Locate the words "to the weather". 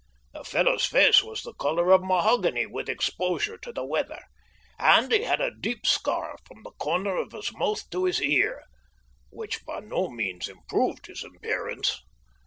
3.59-4.23